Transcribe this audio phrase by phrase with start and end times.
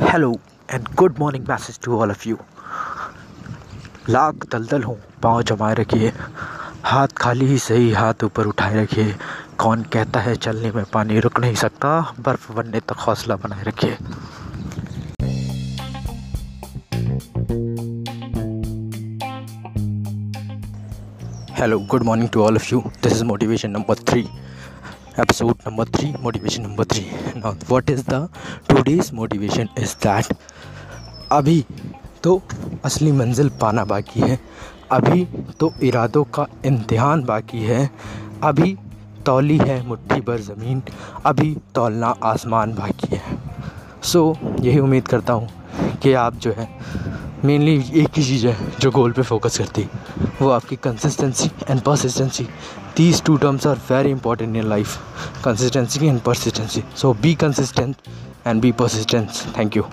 [0.00, 0.32] Hello
[0.70, 2.36] and good morning message to all of you
[4.10, 6.12] lakh दलदल हूँ, पाँव जमाए रखिए।
[6.84, 9.14] हाथ खाली ही सही हाथ ऊपर उठाए रखिए।
[9.58, 13.96] कौन कहता है चलने में पानी रुक नहीं सकता, बर्फ़ बनने तक हौसला बनाए रखिए।
[21.58, 24.28] Hello good morning to all of you this is motivation number three
[25.18, 27.04] episode number 3 motivation number 3
[27.44, 28.20] now what is the
[28.68, 30.34] today's motivation is that
[31.32, 31.64] अभी
[32.22, 32.42] तो
[32.84, 34.40] असली मंजिल पाना बाकी है।
[34.92, 35.24] अभी
[35.60, 37.90] तो इरादों का इम्तिहान बाकी है।
[38.42, 38.76] अभी
[39.26, 40.82] तौली है मुट्ठी भर ज़मीन।
[41.26, 43.22] अभी तौलना आसमान बाकी है।
[44.02, 45.48] सो so, यही उम्मीद करता हूँ
[46.02, 46.68] कि आप जो है
[47.44, 51.80] मेनली एक ही चीज़ है, जो गोल पे फोकस करती है। वो आपकी consistency and
[51.80, 52.44] persistency
[52.96, 54.96] these two terms are very important in life
[55.44, 57.96] consistency and persistency so be consistent
[58.46, 59.84] and be persistence thank you